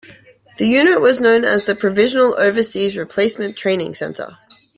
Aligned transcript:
The 0.57 0.65
unit 0.65 0.99
was 0.99 1.21
known 1.21 1.45
as 1.45 1.65
the 1.65 1.75
Provisional 1.75 2.33
Overseas 2.39 2.97
Replacement 2.97 3.55
Training 3.55 3.93
Center. 3.93 4.39